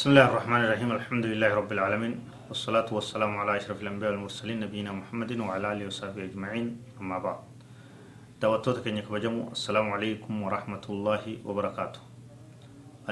بسم 0.00 0.16
الله 0.16 0.32
الرحمن 0.32 0.60
الرحيم 0.64 0.90
الحمد 0.96 1.24
لله 1.28 1.50
رب 1.60 1.70
العالمين 1.76 2.14
والصلاة 2.48 2.88
والسلام 2.88 3.36
على 3.36 3.60
أشرف 3.60 3.84
الأنبياء 3.84 4.16
والمرسلين 4.16 4.64
نبينا 4.64 4.96
محمد 4.96 5.36
وعلى 5.44 5.66
آله 5.76 5.92
وصحبه 5.92 6.24
أجمعين 6.24 6.96
أما 6.96 7.20
بعد 7.20 7.38
دعوتك 8.40 8.88
أن 8.88 8.96
يكبجموا 9.04 9.52
السلام 9.52 9.86
عليكم 9.92 10.32
ورحمة 10.32 10.84
الله 10.88 11.44
وبركاته 11.44 12.00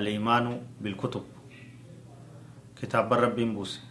الإيمان 0.00 0.64
بالكتب 0.80 1.24
كتاب 2.80 3.12
ربي 3.12 3.44
بوسي 3.52 3.84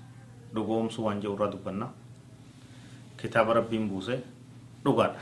دقوم 0.58 0.90
سوان 0.90 1.22
جورا 1.22 1.54
دبنا 1.54 1.94
كتاب 3.22 3.46
ربي 3.62 3.78
بوسي 3.78 4.26
دقاد 4.82 5.14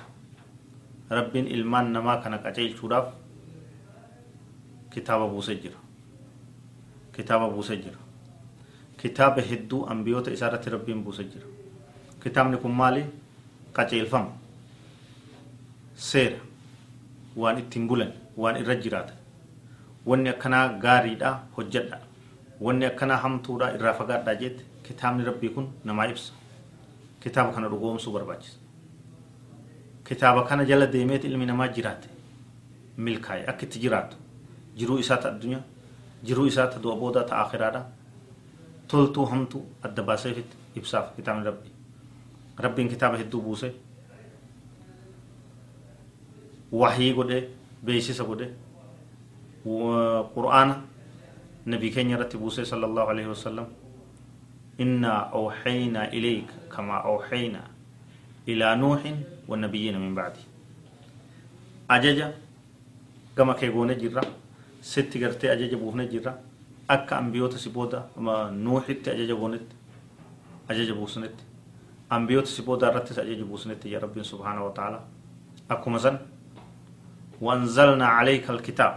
ربي 1.12 1.40
إلمان 1.60 1.92
نما 1.92 2.24
كان 2.24 2.40
قجيل 2.40 2.72
شراف 2.80 3.12
كتاب 4.96 5.20
بوسي 5.28 5.60
جرا 5.60 5.85
kitaaba 7.16 7.50
buusee 7.50 7.78
jira. 7.78 7.98
Kitaaba 8.98 9.42
hedduu 9.42 9.86
ambiyoota 9.90 10.32
isaa 10.32 10.48
irratti 10.48 10.70
rabbiin 10.70 11.04
buusee 11.04 11.24
jira. 11.26 11.46
Kitaabni 12.24 12.58
kun 12.58 12.72
maali? 12.72 13.06
Qaceelfama. 13.74 14.32
Seera. 15.96 16.38
Waan 17.36 17.58
ittiin 17.60 17.88
bulan 17.88 18.12
waan 18.38 18.58
irra 18.58 18.76
jiraatan. 18.76 19.16
Wanni 20.06 20.30
akkanaa 20.30 20.68
gaariidha 20.80 21.40
hojjedha 21.58 21.98
wanni 22.62 22.86
akkanaa 22.86 23.18
hamtuudha 23.18 23.72
irraa 23.76 23.94
fagaadhaa 23.94 24.36
jette 24.36 24.64
kitaabni 24.84 25.24
rabbii 25.26 25.50
kun 25.50 25.68
namaa 25.84 26.06
ibsa. 26.08 26.34
Kitaaba 27.20 27.54
kana 27.54 27.70
dhugoomsuu 27.70 28.14
barbaachisa. 28.14 28.58
Kitaaba 30.08 30.44
kana 30.44 30.66
jala 30.66 30.88
deemeeti 30.88 31.28
ilmi 31.28 31.46
namaa 31.46 31.68
jiraate. 31.68 32.10
Milkaa'e 32.98 33.48
akka 33.48 33.64
itti 33.66 33.80
jiraatu. 33.80 34.18
Jiruu 34.78 34.98
isaati 35.00 35.28
addunyaa 35.28 35.62
jiruu 36.26 36.46
isaa 36.52 36.68
ta 36.68 36.80
du'a 36.84 36.96
boodaa 36.96 37.24
ta 37.24 37.36
akhiraadha 37.44 37.82
toltuu 38.88 39.26
hamtu 39.32 39.62
adda 39.84 40.04
baaseefit 40.04 40.50
ibsaaf 40.76 41.16
kitaabni 41.16 41.46
rabbi 41.50 41.70
rabbiin 42.66 42.90
kitaaba 42.90 43.18
hedduu 43.18 43.42
buuse 43.42 43.70
wahii 46.72 47.14
godhe 47.14 47.40
beeksisa 47.86 48.24
godhe 48.24 48.48
qur'aana 50.36 50.76
nabii 51.66 51.92
keenya 51.92 52.16
irratti 52.18 52.38
buuse 52.38 52.66
sala 52.66 52.88
allahu 52.88 53.10
alaihi 53.10 53.30
wasalam 53.30 53.68
innaa 54.78 55.30
awxaynaa 55.40 56.08
ilayka 56.12 56.54
kamaa 56.70 57.02
awxaynaa 57.12 57.68
ilaa 58.48 58.76
nuuxin 58.76 59.18
wannabiyiina 59.50 60.00
min 60.00 60.16
bacdi 60.16 60.42
ajaja 61.88 62.28
gama 63.36 63.54
kee 63.56 63.70
goone 63.72 63.96
jirra 63.96 64.22
sitti 64.92 65.20
gartee 65.24 65.50
ajaja 65.56 65.78
buufne 65.78 66.06
jirra 66.14 66.34
akka 66.96 67.18
ambiyoota 67.18 67.58
si 67.64 67.70
booda 67.70 68.00
nuuxitti 68.66 69.10
ajaja 69.16 69.36
goonetti 69.42 69.76
ajaja 70.70 70.94
buusnetti 71.00 71.44
ambiyoota 72.10 72.50
si 72.56 72.62
booda 72.68 72.90
irrattis 72.90 73.18
ajaja 73.24 73.46
buusnetti 73.52 73.92
ya 73.94 74.00
rabbiin 74.00 74.26
subhaana 74.32 74.62
wa 74.68 74.72
ta'ala 74.80 75.00
akkuma 75.70 76.00
san 76.00 76.18
وأنزلنا 77.42 78.08
عليك 78.08 78.50
الكتاب 78.50 78.94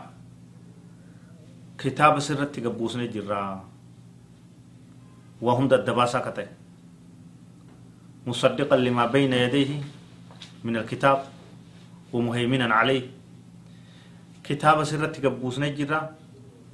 كتاب 1.78 2.18
سرت 2.18 2.54
قبوسنا 2.60 3.06
جرا 3.10 3.64
وهم 5.42 5.64
الدباسة 5.72 6.18
كتئ 6.30 6.46
مصدقا 8.26 8.76
لما 8.76 9.06
بين 9.06 9.32
يديه 9.32 9.82
من 10.64 10.76
الكتاب 10.76 11.18
ومهيمنا 12.12 12.74
عليه 12.74 13.02
kitaaba 14.48 14.84
sirratti 14.90 15.20
gabbuusnee 15.26 15.70
jirra 15.78 16.00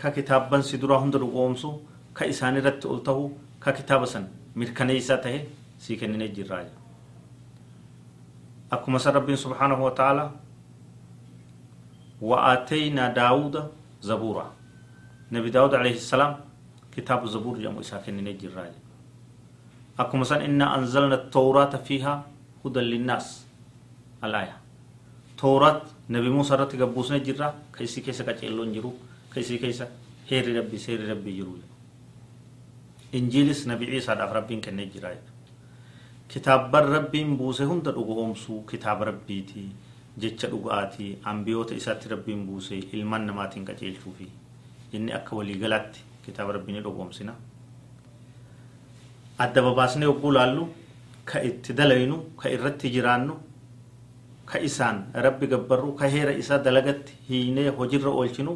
ka 0.00 0.10
kitaabban 0.16 0.62
si 0.62 0.78
duraa 0.78 1.00
hunda 1.02 1.18
dhugoomsu 1.18 1.70
ka 2.16 2.24
isaan 2.32 2.56
irratti 2.60 2.86
ol 2.92 3.00
tahu 3.08 3.24
ka 3.64 3.72
kitaaba 3.78 4.06
san 4.06 4.24
mirkaneessaa 4.54 5.18
tahe 5.24 5.38
sii 5.82 5.96
kenninee 6.00 6.28
jirraa 6.36 6.64
akkuma 8.70 8.98
san 8.98 9.14
rabbiin 9.18 9.36
subhaanahu 9.46 9.84
wa 9.90 9.94
ta'ala 10.00 10.26
وآتينا 12.24 13.08
داود 13.12 13.54
زبورا 14.02 14.46
نبي 15.32 15.50
داود 15.50 15.74
عليه 15.74 15.94
السلام 16.00 16.32
كتاب 16.96 17.26
زبور 17.26 17.58
جمع 17.58 17.80
إساء 17.80 18.00
كنين 18.06 18.38
جراج 18.38 18.72
أكو 19.98 20.16
مثلا 20.16 20.44
إنا 20.44 20.78
أنزلنا 20.78 21.14
التوراة 21.14 21.76
فيها 21.84 22.14
هدى 22.64 22.80
للناس 22.80 23.46
الآية 24.24 24.56
tooraatti 25.44 25.92
nabi 26.16 26.30
Muusaa 26.36 26.56
irratti 26.56 26.76
gabbuusne 26.82 27.20
jirra 27.28 27.52
ka 27.76 27.84
isii 27.88 28.02
keessa 28.08 28.24
qaceelloon 28.30 28.72
jiru 28.78 28.90
ka 29.34 29.40
isii 29.44 29.58
keessa 29.62 29.86
heerri 30.30 30.54
rabbii 30.58 30.78
seerri 30.86 31.06
rabbii 31.12 31.36
jiru 31.38 31.54
injiilis 33.20 33.66
nabi 33.70 33.86
Ciisaadhaaf 33.92 34.32
rabbiin 34.38 34.60
kennee 34.66 34.86
jira 34.94 35.10
kitaabban 36.28 36.88
rabbiin 36.94 37.36
buuse 37.38 37.64
hunda 37.70 37.92
dhugu 37.96 38.14
oomsuu 38.22 38.60
kitaaba 38.70 39.04
rabbiiti 39.10 39.64
jecha 40.22 40.48
dhugaatii 40.52 41.10
ambiyoota 41.32 41.74
isaatti 41.80 42.08
rabbiin 42.14 42.46
buuse 42.46 42.78
ilmaan 42.92 43.26
namaatiin 43.30 43.64
qaceelchuu 43.68 44.12
fi 44.18 44.28
inni 44.96 45.12
akka 45.18 45.36
waliigalaatti 45.36 46.00
kitaaba 46.26 46.52
rabbiin 46.56 46.82
dhugoomsina 46.86 47.34
adda 49.44 49.62
babaasnee 49.66 50.04
yogguu 50.10 50.32
laallu 50.36 50.64
ka 51.30 51.42
itti 51.50 51.72
dalaynu 51.78 52.16
ka 52.42 52.48
irratti 52.56 52.90
jiraannu 52.96 53.34
ka 54.50 54.58
isaan 54.68 54.98
rabbi 55.26 55.46
gabbarru 55.52 55.92
ka 55.98 56.06
heera 56.14 56.32
isaa 56.42 56.58
dalagatti 56.64 57.12
hiinee 57.28 57.68
hojirra 57.78 58.10
oolchinu 58.10 58.54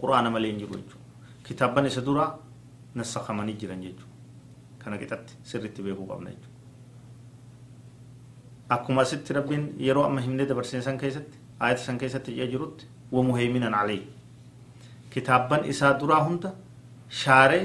quraana 0.00 0.30
malee 0.30 0.50
hin 0.52 0.58
jiru 0.62 0.74
jechuudha 0.80 1.44
kitaabban 1.48 1.86
isa 1.90 2.00
duraa 2.08 2.30
nassakamanii 2.94 3.56
jiran 3.62 3.82
jechuudha 3.86 4.12
kana 4.84 4.98
qixatti 5.02 5.32
sirritti 5.52 5.82
beekuu 5.86 6.06
qabna 6.10 6.30
jechuudha 6.34 6.52
akkuma 8.76 9.02
asitti 9.06 9.32
rabbiin 9.38 9.64
yeroo 9.86 10.04
amma 10.08 10.20
himnee 10.26 10.46
dabarsine 10.50 10.82
san 10.82 10.98
keessatti 10.98 11.38
ayata 11.60 11.82
san 11.86 11.98
keessatti 11.98 12.32
ijaa 12.36 12.46
jirutti 12.54 12.86
wamuheeminan 13.12 13.74
alee 13.80 14.02
kitaabban 15.10 15.64
isaa 15.74 15.92
duraa 16.00 16.22
hunda 16.28 16.50
shaaree 17.22 17.64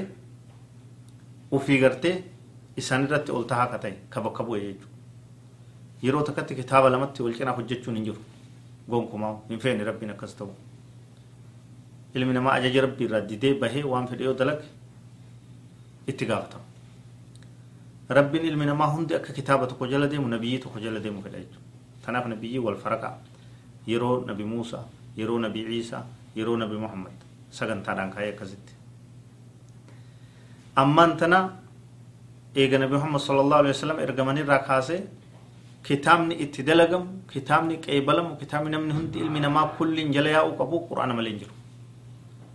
ufii 1.58 1.78
gartee 1.84 2.14
isaan 2.82 3.04
irratti 3.06 3.32
ol 3.38 3.44
tahaa 3.52 3.66
ka 3.72 3.78
ta'e 3.84 3.94
ka 4.10 4.20
bakka 4.26 4.44
bu'e 4.50 4.60
jechuudha 4.66 4.89
yeroo 6.02 6.22
takkatti 6.28 6.54
kitaaba 6.60 6.90
lamatti 6.90 7.22
wal 7.22 7.34
cinaa 7.38 7.54
hojjechuun 7.58 7.96
hin 7.96 8.04
jiru 8.08 8.20
gonkumaa 8.90 9.34
hin 9.48 9.60
feene 9.64 9.84
rabbiin 9.90 10.10
akkas 10.16 10.34
ta'u 10.38 10.50
ilmi 12.14 12.32
namaa 12.38 12.54
ajaja 12.60 12.80
rabbii 12.86 13.06
irraa 13.08 13.20
didee 13.32 13.54
bahee 13.64 13.84
waan 13.92 14.08
fedhe 14.12 14.24
yoo 14.28 14.34
dalage 14.40 14.64
itti 16.12 16.26
gaafatama 16.30 16.64
rabbiin 18.18 18.44
ilmi 18.52 18.66
namaa 18.70 18.88
hundi 18.94 19.14
akka 19.18 19.32
kitaaba 19.32 19.66
tokko 19.72 19.86
jala 19.92 20.06
deemu 20.14 20.28
nabiyyii 20.36 20.58
tokko 20.64 20.78
jala 20.86 21.00
deemu 21.04 21.22
fedha 21.26 21.38
jechuudha 21.44 22.06
kanaaf 22.06 22.26
nabiyyii 22.32 22.58
wal 22.66 22.76
faraqa 22.86 23.10
yeroo 23.92 24.16
nabi 24.32 24.44
muusaa 24.54 24.84
yeroo 25.20 25.38
nabi 25.46 25.64
ciisaa 25.68 26.02
yeroo 26.40 26.56
nabi 26.64 26.76
muhammad 26.84 27.12
sagantaadhaan 27.58 28.10
kaa'ee 28.16 28.32
akkasitti 28.34 28.72
ammaan 30.82 31.16
tana 31.20 31.38
eega 32.54 32.78
nabi 32.82 32.94
muhammad 32.98 33.20
sallallahu 33.28 33.60
alaihi 33.62 33.74
wasallam 33.76 33.98
ergamanirraa 34.06 34.58
kaasee 34.68 35.00
kitaabni 35.82 36.34
itti 36.44 36.62
dalagamu 36.62 37.06
kitaabni 37.32 37.78
qeebalamu 37.86 38.36
kitaabni 38.36 38.70
namni 38.70 38.92
hundi 38.98 39.18
ilmi 39.18 39.40
namaa 39.40 39.66
kulliin 39.78 40.12
jala 40.12 40.30
yaa'uu 40.36 40.56
qabu 40.60 40.80
quraana 40.88 41.14
malee 41.14 41.30
hin 41.32 41.40
jiru 41.42 41.54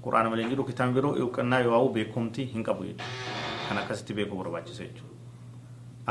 quraana 0.03 0.29
malee 0.29 0.43
hin 0.45 0.51
jiru 0.53 0.63
kitaabni 0.69 0.93
biroo 0.97 1.13
eeggannaa 1.23 1.59
yoo 1.67 1.89
beekumti 1.97 2.45
hin 2.53 2.63
qabu 2.63 2.83
kan 3.67 3.77
akkasitti 3.81 4.13
beekuu 4.13 4.37
barbaachisa 4.43 4.83
jechuudha 4.83 5.13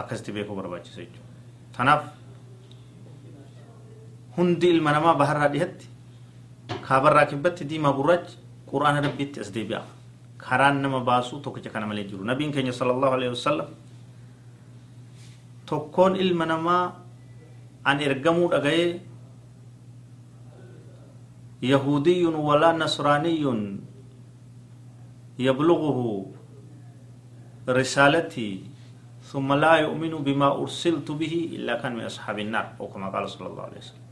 akkasitti 0.02 0.32
beekuu 0.36 0.56
barbaachisa 0.60 1.00
jechuudha 1.00 1.28
kanaaf 1.76 2.02
hundi 4.36 4.70
ilma 4.76 4.92
namaa 4.92 5.14
baharraa 5.14 5.48
dhihatti 5.54 5.86
kaabarraa 6.88 7.26
kibbatti 7.32 7.64
diimaa 7.70 7.92
gurraachi 7.98 8.38
quraana 8.70 9.00
rabbiitti 9.06 9.40
as 9.40 9.52
deebi'a 9.54 9.82
karaan 10.48 10.82
nama 10.82 11.00
baasuu 11.00 11.40
tokkicha 11.40 11.70
kana 11.70 11.86
malee 11.86 12.04
jiru 12.10 12.24
nabiin 12.24 12.52
keenya 12.52 12.72
sallallahu 12.80 13.14
alaihi 13.18 13.32
wasallam 13.36 13.68
tokkoon 15.66 16.16
ilma 16.16 16.46
namaa 16.46 16.82
an 17.84 18.00
ergamuu 18.00 18.48
dhagayee 18.54 19.00
yahudiyyun 21.62 22.34
walaa 22.48 22.72
nasraaniyyun 22.84 23.60
yabluguhu 25.38 26.32
risaalatii 27.66 28.54
ثم 29.24 29.48
لا 29.56 29.74
يؤمن 29.82 30.14
بما 30.22 30.48
أرسلت 30.62 31.08
به 31.10 31.34
إلا 31.56 31.80
كان 31.82 31.96
من 31.96 32.04
أصحاب 32.06 32.38
النار 32.38 32.66
أو 32.80 32.86
كما 32.92 33.08
قال 33.10 33.24
صلى 33.26 33.46
الله 33.50 33.62
عليه 33.72 33.80
وسلم 33.82 34.04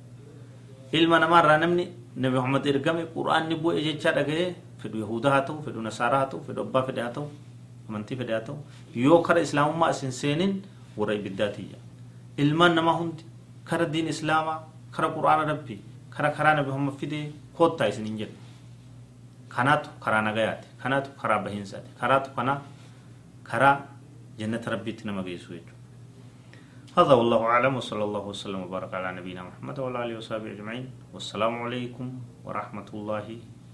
ilma 0.92 1.18
namaarraa 1.20 1.56
namni 1.62 1.84
nabi 2.16 2.36
muhammad 2.36 2.66
ergame 2.66 3.02
qur'aanni 3.14 3.56
bu'e 3.56 3.80
jechaa 3.86 4.12
dhagaye 4.12 4.46
fedhu 4.82 4.98
yahuda 5.04 5.30
haa 5.32 5.44
ta'u 5.48 5.62
fedhu 5.64 5.80
nasaaraa 5.86 6.18
haa 6.24 6.30
ta'u 6.32 6.40
fedhu 6.48 6.60
abbaa 6.66 6.82
fedhe 6.88 7.00
haa 7.04 7.12
ta'u 7.16 7.28
amantii 7.88 8.16
fedhe 8.20 8.32
haa 8.36 8.44
ta'u 8.48 8.56
yoo 9.04 9.20
kara 9.28 9.40
islaamummaa 9.46 9.90
isin 9.94 10.12
seenin 10.12 10.52
islaamaa 14.14 14.58
kara 14.90 15.08
qur'aana 15.16 15.44
rabbii 15.52 15.80
kara 16.10 16.30
karaa 16.30 16.54
nabi 16.54 16.68
muhammad 16.70 16.94
fide 17.00 17.32
koottaa 17.56 17.88
isin 17.88 18.04
hin 18.04 18.18
jedhu 18.18 18.36
kanaatu 19.48 19.90
karaa 20.04 20.22
nagayaati 20.22 20.68
kanaatu 20.82 21.10
karaa 21.20 21.38
bahiinsaati 21.44 21.90
karaatu 22.00 22.30
kana 22.36 22.60
karaa 23.50 23.76
jannata 24.38 24.70
rabbiitti 24.70 25.04
nama 25.06 25.22
geessu 25.22 25.52
jechuudha 25.54 25.80
هذا 26.92 27.12
والله 27.16 27.40
أعلم 27.40 27.76
وصلى 27.80 28.04
الله 28.04 28.24
وسلم 28.32 28.60
وبارك 28.68 28.94
على 28.94 29.16
نبينا 29.16 29.42
محمد 29.42 29.76
وعلى 29.80 29.98
آله 30.04 30.16
وصحبه 30.20 30.52
أجمعين 30.52 30.86
والسلام 31.16 31.62
عليكم 31.64 32.06
ورحمة 32.44 32.88
الله 32.94 33.26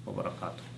وبركاته 0.06 0.77